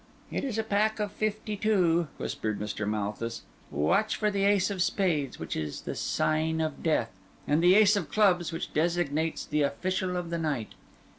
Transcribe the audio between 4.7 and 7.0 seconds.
of spades, which is the sign of